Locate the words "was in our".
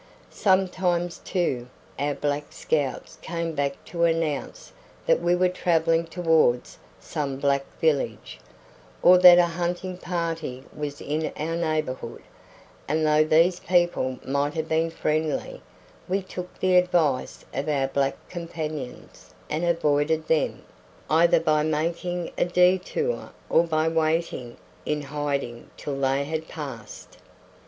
10.75-11.55